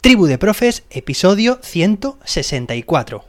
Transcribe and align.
Tribu 0.00 0.26
de 0.26 0.38
Profes, 0.38 0.84
episodio 0.90 1.58
164. 1.60 3.24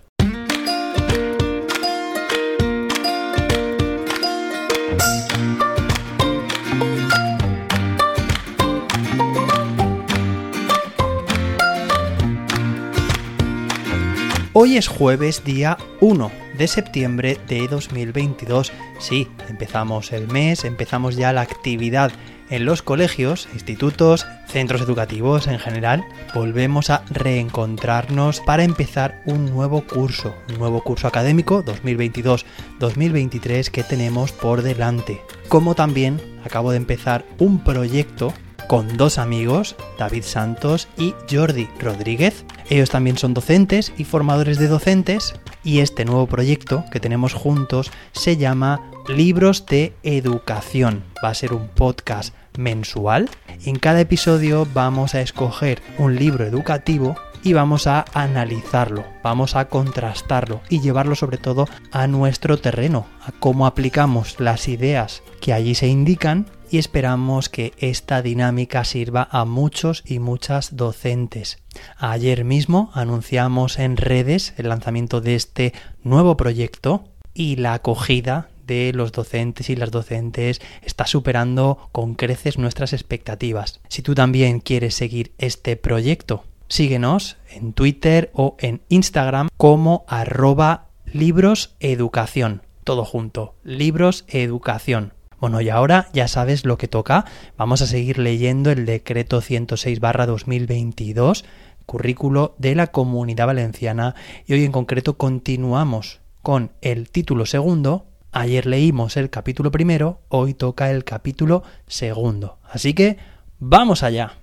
Hoy 14.54 14.78
es 14.78 14.88
jueves 14.88 15.44
día 15.44 15.78
1 16.02 16.32
de 16.56 16.68
septiembre 16.68 17.40
de 17.48 17.68
2022. 17.68 18.72
Sí, 19.00 19.28
empezamos 19.48 20.12
el 20.12 20.28
mes, 20.28 20.66
empezamos 20.66 21.16
ya 21.16 21.34
la 21.34 21.42
actividad 21.42 22.12
en 22.50 22.66
los 22.66 22.82
colegios, 22.82 23.48
institutos, 23.54 24.26
centros 24.48 24.82
educativos 24.82 25.48
en 25.48 25.60
general, 25.60 26.04
volvemos 26.34 26.90
a 26.90 27.04
reencontrarnos 27.10 28.42
para 28.42 28.64
empezar 28.64 29.22
un 29.26 29.46
nuevo 29.46 29.86
curso, 29.86 30.36
un 30.50 30.58
nuevo 30.58 30.84
curso 30.84 31.08
académico 31.08 31.64
2022-2023 31.64 33.70
que 33.70 33.84
tenemos 33.84 34.32
por 34.32 34.62
delante. 34.62 35.22
Como 35.48 35.76
también 35.76 36.20
acabo 36.44 36.72
de 36.72 36.78
empezar 36.78 37.26
un 37.38 37.64
proyecto 37.64 38.34
con 38.68 38.98
dos 38.98 39.18
amigos, 39.18 39.76
David 39.98 40.24
Santos 40.24 40.88
y 40.96 41.16
Jordi 41.30 41.68
Rodríguez. 41.80 42.46
Ellos 42.70 42.92
también 42.92 43.18
son 43.18 43.34
docentes 43.34 43.92
y 43.98 44.04
formadores 44.04 44.60
de 44.60 44.68
docentes 44.68 45.34
y 45.64 45.80
este 45.80 46.06
nuevo 46.06 46.28
proyecto 46.28 46.86
que 46.92 47.00
tenemos 47.00 47.34
juntos 47.34 47.92
se 48.12 48.38
llama 48.38 48.92
Libros 49.08 49.66
de 49.66 49.96
Educación. 50.04 51.04
Va 51.24 51.30
a 51.30 51.34
ser 51.34 51.54
un 51.54 51.68
podcast 51.70 52.36
mensual. 52.60 53.30
En 53.66 53.78
cada 53.78 54.02
episodio 54.02 54.68
vamos 54.74 55.16
a 55.16 55.22
escoger 55.22 55.82
un 55.98 56.16
libro 56.16 56.46
educativo 56.46 57.16
y 57.42 57.54
vamos 57.54 57.88
a 57.88 58.06
analizarlo, 58.14 59.06
vamos 59.24 59.56
a 59.56 59.70
contrastarlo 59.70 60.62
y 60.70 60.82
llevarlo 60.82 61.16
sobre 61.16 61.38
todo 61.38 61.68
a 61.92 62.06
nuestro 62.08 62.60
terreno, 62.60 63.08
a 63.26 63.32
cómo 63.32 63.66
aplicamos 63.66 64.40
las 64.40 64.68
ideas 64.68 65.24
que 65.40 65.54
allí 65.54 65.74
se 65.74 65.88
indican 65.88 66.48
y 66.70 66.78
esperamos 66.78 67.50
que 67.50 67.74
esta 67.78 68.22
dinámica 68.22 68.84
sirva 68.84 69.28
a 69.32 69.46
muchos 69.46 70.04
y 70.06 70.20
muchas 70.20 70.76
docentes. 70.76 71.58
Ayer 71.98 72.44
mismo 72.44 72.92
anunciamos 72.94 73.80
en 73.80 73.98
redes 73.98 74.54
el 74.58 74.70
lanzamiento 74.70 75.22
de 75.22 75.36
este 75.36 75.74
nuevo 76.04 76.38
proyecto 76.38 77.06
y 77.34 77.56
la 77.56 77.74
acogida 77.74 78.50
de 78.70 78.94
los 78.94 79.12
docentes 79.12 79.70
y 79.70 79.76
las 79.76 79.92
docentes 79.92 80.62
está 80.84 81.06
superando 81.08 81.90
con 81.92 82.16
creces 82.16 82.58
nuestras 82.58 82.94
expectativas. 82.94 83.82
Si 83.90 84.02
tú 84.02 84.16
también 84.16 84.60
quieres 84.60 84.96
seguir 84.96 85.34
este 85.40 85.76
proyecto, 85.76 86.44
síguenos 86.70 87.38
en 87.50 87.74
Twitter 87.74 88.30
o 88.34 88.56
en 88.60 88.82
Instagram 88.90 89.50
como 89.58 90.06
arroba 90.08 90.90
libroseducación. 91.12 92.62
Todo 92.84 93.04
junto, 93.04 93.56
libros 93.64 94.26
educación. 94.28 95.14
Bueno, 95.40 95.62
y 95.62 95.70
ahora 95.70 96.10
ya 96.14 96.28
sabes 96.28 96.66
lo 96.66 96.78
que 96.78 96.88
toca. 96.88 97.26
Vamos 97.58 97.82
a 97.82 97.88
seguir 97.88 98.20
leyendo 98.20 98.72
el 98.72 98.86
decreto 98.86 99.42
106 99.42 100.00
2022, 100.00 101.46
currículo 101.86 102.56
de 102.58 102.76
la 102.76 102.88
Comunidad 102.88 103.48
Valenciana, 103.48 104.16
y 104.46 104.54
hoy 104.54 104.66
en 104.66 104.72
concreto 104.72 105.18
continuamos 105.18 106.20
con 106.42 106.72
el 106.82 107.10
título 107.10 107.46
segundo. 107.46 108.09
Ayer 108.32 108.68
leímos 108.68 109.18
el 109.18 109.32
capítulo 109.32 109.72
primero, 109.72 110.22
hoy 110.30 110.54
toca 110.54 110.92
el 110.92 111.04
capítulo 111.04 111.64
segundo. 111.88 112.60
Así 112.64 112.94
que, 112.94 113.18
vamos 113.58 114.04
allá. 114.04 114.38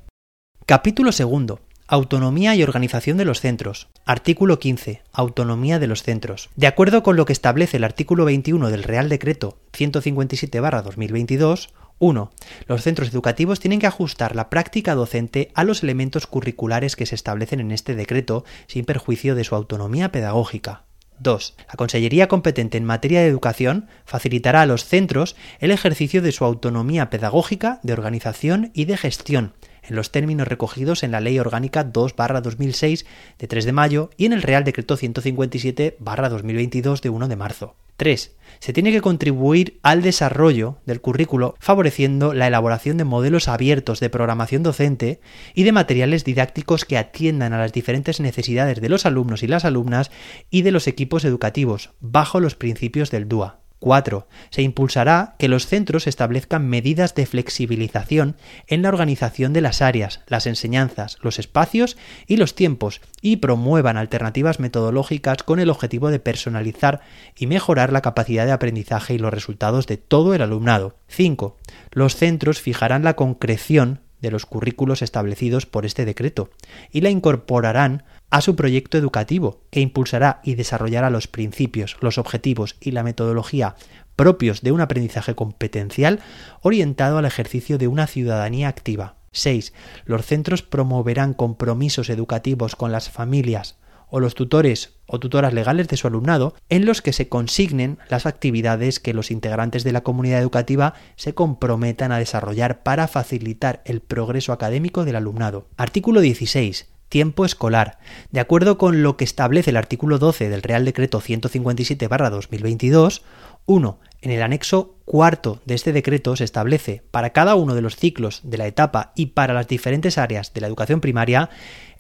Capítulo 0.67 1.13
segundo. 1.13 1.61
Autonomía 1.87 2.57
y 2.57 2.65
organización 2.65 3.17
de 3.17 3.25
los 3.25 3.41
centros. 3.41 3.87
Artículo 4.05 4.59
15. 4.59 5.03
Autonomía 5.13 5.79
de 5.79 5.87
los 5.87 6.03
centros. 6.03 6.51
De 6.57 6.67
acuerdo 6.67 7.05
con 7.05 7.15
lo 7.15 7.27
que 7.27 7.33
establece 7.33 7.77
el 7.77 7.85
artículo 7.85 8.25
21 8.25 8.71
del 8.71 8.83
Real 8.83 9.09
Decreto 9.09 9.61
157-2022, 9.73 11.69
1. 12.01 12.33
Los 12.67 12.83
centros 12.83 13.11
educativos 13.11 13.61
tienen 13.61 13.79
que 13.79 13.87
ajustar 13.87 14.35
la 14.35 14.51
práctica 14.51 14.97
docente 14.97 15.53
a 15.55 15.63
los 15.63 15.85
elementos 15.85 16.27
curriculares 16.27 16.97
que 16.97 17.07
se 17.07 17.15
establecen 17.15 17.61
en 17.61 17.71
este 17.71 17.95
decreto 17.95 18.45
sin 18.67 18.85
perjuicio 18.85 19.37
de 19.37 19.45
su 19.45 19.55
autonomía 19.55 20.11
pedagógica. 20.11 20.87
2. 21.19 21.55
La 21.69 21.75
Consellería 21.75 22.29
competente 22.29 22.79
en 22.79 22.85
materia 22.85 23.21
de 23.21 23.29
educación 23.29 23.89
facilitará 24.05 24.63
a 24.63 24.67
los 24.67 24.85
centros 24.85 25.37
el 25.59 25.71
ejercicio 25.71 26.23
de 26.23 26.33
su 26.33 26.45
autonomía 26.45 27.11
pedagógica, 27.11 27.81
de 27.83 27.93
organización 27.93 28.71
y 28.75 28.87
de 28.87 28.97
gestión, 28.97 29.55
en 29.83 29.97
los 29.97 30.11
términos 30.11 30.49
recogidos 30.49 31.03
en 31.03 31.13
la 31.13 31.21
Ley 31.21 31.39
Orgánica 31.39 31.91
2-2006 31.91 33.07
de 33.39 33.47
3 33.47 33.65
de 33.65 33.73
mayo 33.73 34.11
y 34.17 34.27
en 34.27 34.33
el 34.33 34.43
Real 34.43 34.65
Decreto 34.65 34.97
157-2022 34.97 37.01
de 37.01 37.09
1 37.09 37.29
de 37.29 37.37
marzo. 37.37 37.77
3. 37.97 38.37
Se 38.59 38.73
tiene 38.73 38.93
que 38.93 39.01
contribuir 39.01 39.79
al 39.83 40.03
desarrollo 40.03 40.79
del 40.87 41.01
currículo 41.01 41.55
favoreciendo 41.59 42.33
la 42.33 42.47
elaboración 42.47 42.97
de 42.97 43.05
modelos 43.05 43.49
abiertos 43.49 44.01
de 44.01 44.11
programación 44.11 44.63
docente 44.63 45.21
y 45.55 45.65
de 45.65 45.73
materiales 45.73 46.25
didácticos 46.25 46.85
que 46.85 46.99
atiendan 46.99 47.53
a 47.53 47.59
las 47.59 47.73
diferentes 47.73 48.21
necesidades 48.21 48.81
de 48.81 48.89
los 48.89 49.07
alumnos 49.07 49.43
y 49.43 49.47
las 49.47 49.65
alumnas 49.65 50.11
y 50.51 50.63
de 50.63 50.73
los 50.73 50.87
equipos 50.87 51.25
educativos, 51.25 51.91
bajo 52.01 52.41
los 52.41 52.55
principios 52.55 53.11
del 53.11 53.29
DUA. 53.29 53.66
4. 53.87 54.27
Se 54.51 54.63
impulsará 54.63 55.37
que 55.39 55.47
los 55.47 55.69
centros 55.69 56.09
establezcan 56.09 56.67
medidas 56.67 57.15
de 57.15 57.25
flexibilización 57.25 58.35
en 58.67 58.83
la 58.83 58.89
organización 58.89 59.53
de 59.53 59.61
las 59.61 59.81
áreas, 59.81 60.23
las 60.27 60.49
enseñanzas, 60.49 61.19
los 61.23 61.39
espacios 61.39 61.97
y 62.27 62.37
los 62.37 62.57
tiempos 62.57 63.01
y 63.23 63.37
promuevan 63.37 63.97
alternativas 63.97 64.59
metodológicas 64.59 65.45
con 65.45 65.61
el 65.61 65.71
objetivo 65.71 66.11
de 66.11 66.19
personalizar 66.19 67.01
y 67.37 67.47
mejorar 67.47 67.93
la 67.93 68.03
capacidad 68.03 68.45
de 68.45 68.51
aprendizaje 68.51 69.15
y 69.15 69.19
los 69.19 69.33
resultados 69.33 69.87
de 69.87 69.99
todo 69.99 70.35
el 70.35 70.43
alumnado. 70.43 70.97
5. 71.07 71.57
Los 71.93 72.17
centros 72.17 72.61
fijarán 72.61 73.05
la 73.05 73.15
concreción 73.15 74.01
de 74.21 74.33
los 74.33 74.47
currículos 74.47 75.01
establecidos 75.01 75.67
por 75.67 75.87
este 75.87 76.05
decreto 76.05 76.51
y 76.91 77.03
la 77.03 77.11
incorporarán 77.11 78.03
a 78.31 78.41
su 78.41 78.57
proyecto 78.57 78.99
educativo, 78.99 79.63
que 79.71 79.81
impulsará 79.81 80.41
y 80.45 80.55
desarrollará 80.55 81.11
los 81.11 81.29
principios, 81.29 81.97
los 82.01 82.19
objetivos 82.19 82.77
y 82.81 82.91
la 82.91 83.03
metodología 83.03 83.77
propios 84.17 84.63
de 84.63 84.73
un 84.73 84.81
aprendizaje 84.81 85.35
competencial 85.35 86.21
orientado 86.63 87.19
al 87.19 87.27
ejercicio 87.27 87.79
de 87.79 87.87
una 87.87 88.07
ciudadanía 88.07 88.69
activa. 88.69 89.17
6. 89.33 89.75
Los 90.07 90.25
centros 90.25 90.63
promoverán 90.63 91.35
compromisos 91.35 92.09
educativos 92.09 92.75
con 92.75 92.91
las 92.91 93.11
familias 93.11 93.77
o 94.09 94.21
los 94.21 94.35
tutores 94.35 94.95
o 95.07 95.19
tutoras 95.19 95.53
legales 95.53 95.89
de 95.89 95.97
su 95.97 96.07
alumnado 96.07 96.55
en 96.69 96.87
los 96.87 97.03
que 97.03 97.13
se 97.13 97.29
consignen 97.29 97.99
las 98.09 98.25
actividades 98.25 99.01
que 99.01 99.13
los 99.13 99.31
integrantes 99.31 99.85
de 99.85 99.93
la 99.93 100.03
comunidad 100.03 100.41
educativa 100.41 100.95
se 101.17 101.35
comprometan 101.35 102.13
a 102.13 102.19
desarrollar 102.19 102.83
para 102.83 103.09
facilitar 103.09 103.83
el 103.85 104.01
progreso 104.01 104.53
académico 104.53 105.05
del 105.05 105.17
alumnado. 105.17 105.67
Artículo 105.77 106.21
16 106.21 106.96
tiempo 107.09 107.45
escolar. 107.45 107.99
De 108.31 108.41
acuerdo 108.41 108.79
con 108.79 109.03
lo 109.03 109.17
que 109.17 109.25
establece 109.25 109.71
el 109.71 109.77
artículo 109.77 110.19
12 110.19 110.49
del 110.49 110.63
Real 110.63 110.85
Decreto 110.85 111.21
157-2022, 111.21 113.23
1. 113.67 113.99
En 114.27 114.33
el 114.33 114.43
anexo 114.43 114.97
cuarto 115.05 115.61
de 115.67 115.77
este 115.77 115.93
decreto 115.93 116.35
se 116.35 116.43
establece 116.43 117.05
para 117.13 117.31
cada 117.31 117.55
uno 117.55 117.77
de 117.77 117.81
los 117.81 117.95
ciclos 117.95 118.41
de 118.43 118.59
la 118.59 118.67
etapa 118.67 119.13
y 119.15 119.27
para 119.27 119.55
las 119.55 119.69
diferentes 119.69 120.19
áreas 120.19 120.53
de 120.53 120.61
la 120.61 120.67
educación 120.67 121.01
primaria 121.01 121.49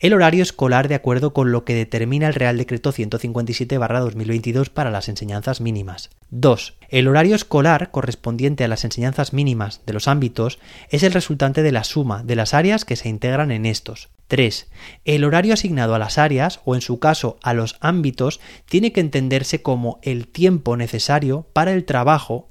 el 0.01 0.13
horario 0.13 0.43
escolar 0.43 0.89
de 0.89 0.97
acuerdo 0.97 1.33
con 1.33 1.53
lo 1.53 1.65
que 1.65 1.75
determina 1.75 2.27
el 2.27 2.35
Real 2.35 2.59
Decreto 2.59 2.93
157-2022 2.93 4.71
para 4.71 4.91
las 4.91 5.09
enseñanzas 5.09 5.61
mínimas. 5.61 6.11
2. 6.31 6.75
El 6.89 7.09
horario 7.09 7.37
escolar 7.37 7.91
correspondiente 7.93 8.65
a 8.65 8.69
las 8.69 8.85
enseñanzas 8.85 9.33
mínimas 9.33 9.81
de 9.87 9.93
los 9.93 10.09
ámbitos 10.09 10.59
es 10.91 11.05
el 11.05 11.13
resultante 11.13 11.63
de 11.63 11.73
la 11.73 11.85
suma 11.85 12.25
de 12.25 12.37
las 12.37 12.55
áreas 12.55 12.85
que 12.85 12.97
se 12.97 13.09
integran 13.09 13.53
en 13.53 13.65
estos. 13.65 14.09
3. 14.29 14.69
El 15.05 15.25
horario 15.25 15.55
asignado 15.55 15.95
a 15.95 16.01
las 16.01 16.19
áreas, 16.19 16.61
o 16.65 16.75
en 16.75 16.81
su 16.81 16.99
caso 16.99 17.39
a 17.43 17.55
los 17.55 17.77
ámbitos, 17.81 18.41
tiene 18.67 18.93
que 18.93 19.01
entenderse 19.01 19.63
como 19.63 20.01
el 20.03 20.27
tiempo 20.27 20.77
necesario 20.77 21.47
para 21.53 21.73
el 21.73 21.85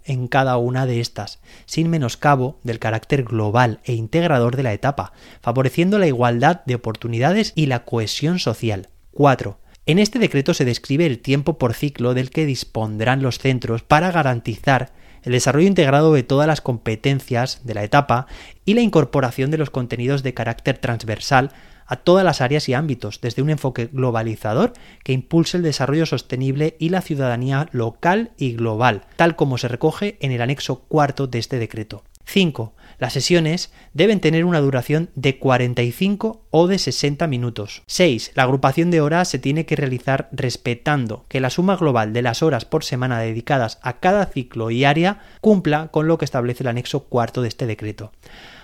en 0.03 0.27
cada 0.27 0.57
una 0.57 0.85
de 0.85 0.99
estas, 0.99 1.39
sin 1.65 1.89
menoscabo 1.89 2.59
del 2.63 2.79
carácter 2.79 3.23
global 3.23 3.79
e 3.83 3.93
integrador 3.93 4.55
de 4.55 4.63
la 4.63 4.73
etapa, 4.73 5.13
favoreciendo 5.41 5.99
la 5.99 6.07
igualdad 6.07 6.61
de 6.65 6.75
oportunidades 6.75 7.51
y 7.55 7.65
la 7.65 7.83
cohesión 7.83 8.39
social. 8.39 8.89
4. 9.11 9.59
En 9.87 9.99
este 9.99 10.19
decreto 10.19 10.53
se 10.53 10.65
describe 10.65 11.05
el 11.05 11.19
tiempo 11.19 11.57
por 11.57 11.73
ciclo 11.73 12.13
del 12.13 12.29
que 12.29 12.45
dispondrán 12.45 13.21
los 13.21 13.39
centros 13.39 13.83
para 13.83 14.11
garantizar 14.11 14.93
el 15.25 15.33
desarrollo 15.33 15.67
integrado 15.67 16.13
de 16.13 16.23
todas 16.23 16.47
las 16.47 16.61
competencias 16.61 17.61
de 17.65 17.73
la 17.73 17.83
etapa 17.83 18.27
y 18.63 18.75
la 18.75 18.81
incorporación 18.81 19.51
de 19.51 19.57
los 19.57 19.69
contenidos 19.69 20.23
de 20.23 20.33
carácter 20.33 20.77
transversal 20.77 21.51
a 21.87 21.97
todas 21.97 22.23
las 22.23 22.41
áreas 22.41 22.67
y 22.69 22.73
ámbitos, 22.73 23.21
desde 23.21 23.41
un 23.41 23.49
enfoque 23.49 23.89
globalizador 23.91 24.73
que 25.03 25.13
impulse 25.13 25.57
el 25.57 25.63
desarrollo 25.63 26.05
sostenible 26.05 26.75
y 26.79 26.89
la 26.89 27.01
ciudadanía 27.01 27.67
local 27.71 28.31
y 28.37 28.53
global, 28.53 29.03
tal 29.17 29.35
como 29.35 29.57
se 29.57 29.67
recoge 29.67 30.17
en 30.19 30.31
el 30.31 30.41
anexo 30.41 30.79
cuarto 30.79 31.27
de 31.27 31.39
este 31.39 31.59
decreto. 31.59 32.03
5. 32.25 32.73
Las 32.97 33.13
sesiones 33.13 33.71
deben 33.93 34.19
tener 34.19 34.45
una 34.45 34.61
duración 34.61 35.09
de 35.15 35.37
45 35.37 36.45
o 36.49 36.67
de 36.67 36.79
60 36.79 37.27
minutos. 37.27 37.83
6. 37.87 38.31
La 38.35 38.43
agrupación 38.43 38.91
de 38.91 39.01
horas 39.01 39.27
se 39.27 39.39
tiene 39.39 39.65
que 39.65 39.75
realizar 39.75 40.29
respetando 40.31 41.25
que 41.27 41.39
la 41.39 41.49
suma 41.49 41.75
global 41.75 42.13
de 42.13 42.21
las 42.21 42.43
horas 42.43 42.65
por 42.65 42.83
semana 42.83 43.19
dedicadas 43.19 43.79
a 43.81 43.99
cada 43.99 44.25
ciclo 44.25 44.71
y 44.71 44.85
área 44.85 45.21
cumpla 45.41 45.89
con 45.91 46.07
lo 46.07 46.17
que 46.17 46.25
establece 46.25 46.63
el 46.63 46.67
anexo 46.67 47.05
cuarto 47.05 47.41
de 47.41 47.47
este 47.47 47.65
decreto. 47.65 48.11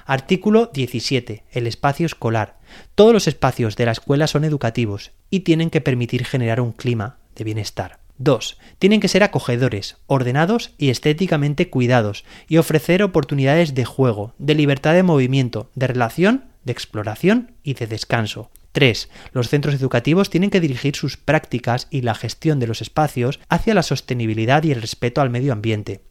Artículo 0.05 0.69
17. 0.73 1.43
El 1.51 1.67
espacio 1.67 2.05
escolar. 2.05 2.59
Todos 2.95 3.13
los 3.13 3.27
espacios 3.27 3.75
de 3.75 3.85
la 3.85 3.91
escuela 3.91 4.27
son 4.27 4.43
educativos 4.43 5.11
y 5.29 5.41
tienen 5.41 5.69
que 5.69 5.81
permitir 5.81 6.25
generar 6.25 6.59
un 6.59 6.71
clima 6.71 7.17
de 7.35 7.43
bienestar. 7.43 8.00
2. 8.23 8.57
Tienen 8.77 8.99
que 8.99 9.07
ser 9.07 9.23
acogedores, 9.23 9.97
ordenados 10.07 10.73
y 10.77 10.89
estéticamente 10.89 11.69
cuidados, 11.69 12.23
y 12.47 12.57
ofrecer 12.57 13.03
oportunidades 13.03 13.73
de 13.73 13.85
juego, 13.85 14.33
de 14.37 14.55
libertad 14.55 14.93
de 14.93 15.03
movimiento, 15.03 15.71
de 15.75 15.87
relación, 15.87 16.45
de 16.63 16.71
exploración 16.71 17.53
y 17.63 17.73
de 17.73 17.87
descanso. 17.87 18.51
3. 18.73 19.09
Los 19.33 19.49
centros 19.49 19.75
educativos 19.75 20.29
tienen 20.29 20.49
que 20.49 20.61
dirigir 20.61 20.95
sus 20.95 21.17
prácticas 21.17 21.87
y 21.89 22.01
la 22.01 22.15
gestión 22.15 22.59
de 22.59 22.67
los 22.67 22.81
espacios 22.81 23.39
hacia 23.49 23.73
la 23.73 23.83
sostenibilidad 23.83 24.63
y 24.63 24.71
el 24.71 24.81
respeto 24.81 25.21
al 25.21 25.29
medio 25.29 25.51
ambiente. 25.51 26.01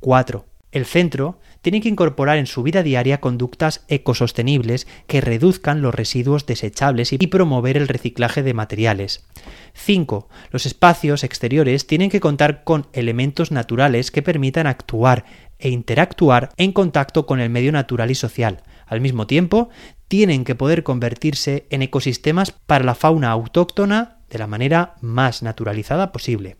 4. 0.00 0.44
El 0.70 0.84
centro 0.84 1.40
tiene 1.62 1.80
que 1.80 1.88
incorporar 1.88 2.36
en 2.36 2.46
su 2.46 2.62
vida 2.62 2.82
diaria 2.82 3.20
conductas 3.20 3.84
ecosostenibles 3.88 4.86
que 5.06 5.20
reduzcan 5.20 5.80
los 5.80 5.94
residuos 5.94 6.44
desechables 6.44 7.12
y 7.12 7.18
promover 7.26 7.76
el 7.78 7.88
reciclaje 7.88 8.42
de 8.42 8.52
materiales. 8.52 9.26
5. 9.72 10.28
Los 10.50 10.66
espacios 10.66 11.24
exteriores 11.24 11.86
tienen 11.86 12.10
que 12.10 12.20
contar 12.20 12.64
con 12.64 12.86
elementos 12.92 13.50
naturales 13.50 14.10
que 14.10 14.22
permitan 14.22 14.66
actuar 14.66 15.24
e 15.58 15.70
interactuar 15.70 16.50
en 16.56 16.72
contacto 16.72 17.26
con 17.26 17.40
el 17.40 17.50
medio 17.50 17.72
natural 17.72 18.10
y 18.10 18.14
social. 18.14 18.62
Al 18.86 19.00
mismo 19.00 19.26
tiempo, 19.26 19.70
tienen 20.06 20.44
que 20.44 20.54
poder 20.54 20.82
convertirse 20.82 21.66
en 21.70 21.82
ecosistemas 21.82 22.52
para 22.52 22.84
la 22.84 22.94
fauna 22.94 23.30
autóctona 23.30 24.18
de 24.30 24.38
la 24.38 24.46
manera 24.46 24.96
más 25.00 25.42
naturalizada 25.42 26.12
posible. 26.12 26.56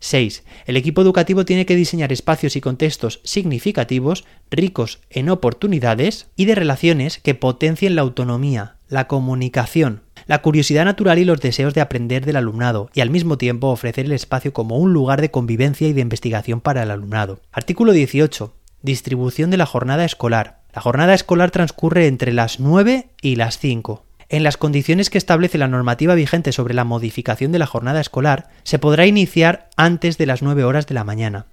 6. 0.00 0.44
El 0.66 0.76
equipo 0.76 1.02
educativo 1.02 1.44
tiene 1.44 1.66
que 1.66 1.76
diseñar 1.76 2.12
espacios 2.12 2.56
y 2.56 2.60
contextos 2.60 3.20
significativos, 3.24 4.24
ricos 4.50 5.00
en 5.10 5.28
oportunidades 5.28 6.28
y 6.36 6.44
de 6.44 6.54
relaciones 6.54 7.18
que 7.18 7.34
potencien 7.34 7.94
la 7.96 8.02
autonomía, 8.02 8.76
la 8.88 9.08
comunicación, 9.08 10.02
la 10.26 10.40
curiosidad 10.42 10.84
natural 10.84 11.18
y 11.18 11.24
los 11.24 11.40
deseos 11.40 11.74
de 11.74 11.80
aprender 11.80 12.24
del 12.24 12.36
alumnado, 12.36 12.90
y 12.94 13.00
al 13.00 13.10
mismo 13.10 13.38
tiempo 13.38 13.68
ofrecer 13.68 14.06
el 14.06 14.12
espacio 14.12 14.52
como 14.52 14.78
un 14.78 14.92
lugar 14.92 15.20
de 15.20 15.30
convivencia 15.30 15.88
y 15.88 15.92
de 15.92 16.00
investigación 16.00 16.60
para 16.60 16.82
el 16.82 16.90
alumnado. 16.90 17.40
Artículo 17.52 17.92
18. 17.92 18.54
Distribución 18.82 19.50
de 19.50 19.56
la 19.56 19.66
jornada 19.66 20.04
escolar. 20.04 20.60
La 20.74 20.82
jornada 20.82 21.14
escolar 21.14 21.50
transcurre 21.50 22.06
entre 22.06 22.32
las 22.32 22.60
9 22.60 23.08
y 23.22 23.36
las 23.36 23.58
5. 23.58 24.04
En 24.34 24.42
las 24.42 24.56
condiciones 24.56 25.10
que 25.10 25.18
establece 25.18 25.58
la 25.58 25.68
normativa 25.68 26.16
vigente 26.16 26.50
sobre 26.50 26.74
la 26.74 26.82
modificación 26.82 27.52
de 27.52 27.60
la 27.60 27.68
jornada 27.68 28.00
escolar, 28.00 28.48
se 28.64 28.80
podrá 28.80 29.06
iniciar 29.06 29.70
antes 29.76 30.18
de 30.18 30.26
las 30.26 30.42
9 30.42 30.64
horas 30.64 30.88
de 30.88 30.94
la 30.94 31.04
mañana. 31.04 31.46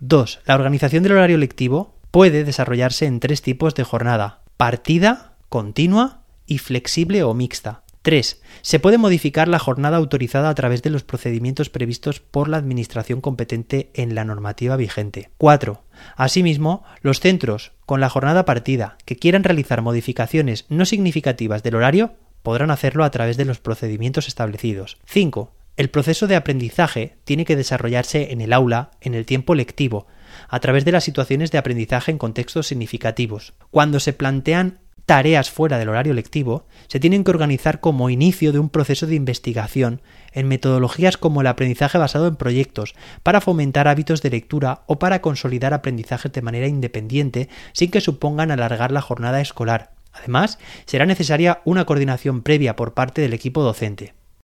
2. 0.00 0.40
La 0.44 0.56
organización 0.56 1.04
del 1.04 1.12
horario 1.12 1.38
lectivo 1.38 1.94
puede 2.10 2.42
desarrollarse 2.42 3.06
en 3.06 3.20
tres 3.20 3.40
tipos 3.40 3.76
de 3.76 3.84
jornada: 3.84 4.40
partida, 4.56 5.34
continua 5.48 6.22
y 6.44 6.58
flexible 6.58 7.22
o 7.22 7.34
mixta. 7.34 7.82
3. 8.08 8.40
Se 8.62 8.80
puede 8.80 8.96
modificar 8.96 9.48
la 9.48 9.58
jornada 9.58 9.98
autorizada 9.98 10.48
a 10.48 10.54
través 10.54 10.80
de 10.80 10.88
los 10.88 11.04
procedimientos 11.04 11.68
previstos 11.68 12.20
por 12.20 12.48
la 12.48 12.56
Administración 12.56 13.20
competente 13.20 13.90
en 13.92 14.14
la 14.14 14.24
normativa 14.24 14.76
vigente. 14.76 15.28
4. 15.36 15.84
Asimismo, 16.16 16.84
los 17.02 17.20
centros 17.20 17.72
con 17.84 18.00
la 18.00 18.08
jornada 18.08 18.46
partida 18.46 18.96
que 19.04 19.16
quieran 19.16 19.44
realizar 19.44 19.82
modificaciones 19.82 20.64
no 20.70 20.86
significativas 20.86 21.62
del 21.62 21.74
horario 21.74 22.14
podrán 22.42 22.70
hacerlo 22.70 23.04
a 23.04 23.10
través 23.10 23.36
de 23.36 23.44
los 23.44 23.58
procedimientos 23.58 24.26
establecidos. 24.26 24.96
5. 25.04 25.52
El 25.76 25.90
proceso 25.90 26.26
de 26.26 26.36
aprendizaje 26.36 27.18
tiene 27.24 27.44
que 27.44 27.56
desarrollarse 27.56 28.32
en 28.32 28.40
el 28.40 28.54
aula 28.54 28.92
en 29.02 29.12
el 29.12 29.26
tiempo 29.26 29.54
lectivo, 29.54 30.06
a 30.48 30.60
través 30.60 30.86
de 30.86 30.92
las 30.92 31.04
situaciones 31.04 31.50
de 31.50 31.58
aprendizaje 31.58 32.10
en 32.10 32.16
contextos 32.16 32.68
significativos. 32.68 33.52
Cuando 33.70 34.00
se 34.00 34.14
plantean 34.14 34.78
tareas 35.08 35.50
fuera 35.50 35.78
del 35.78 35.88
horario 35.88 36.12
lectivo 36.12 36.66
se 36.86 37.00
tienen 37.00 37.24
que 37.24 37.30
organizar 37.30 37.80
como 37.80 38.10
inicio 38.10 38.52
de 38.52 38.58
un 38.58 38.68
proceso 38.68 39.06
de 39.06 39.14
investigación 39.14 40.02
en 40.32 40.46
metodologías 40.46 41.16
como 41.16 41.40
el 41.40 41.46
aprendizaje 41.46 41.96
basado 41.96 42.28
en 42.28 42.36
proyectos, 42.36 42.94
para 43.22 43.40
fomentar 43.40 43.88
hábitos 43.88 44.20
de 44.20 44.28
lectura 44.28 44.82
o 44.86 44.98
para 44.98 45.22
consolidar 45.22 45.72
aprendizajes 45.72 46.30
de 46.30 46.42
manera 46.42 46.66
independiente 46.66 47.48
sin 47.72 47.90
que 47.90 48.02
supongan 48.02 48.50
alargar 48.50 48.92
la 48.92 49.00
jornada 49.00 49.40
escolar. 49.40 49.92
Además, 50.12 50.58
será 50.84 51.06
necesaria 51.06 51.62
una 51.64 51.86
coordinación 51.86 52.42
previa 52.42 52.76
por 52.76 52.92
parte 52.92 53.22
del 53.22 53.32
equipo 53.32 53.62
docente. 53.62 54.17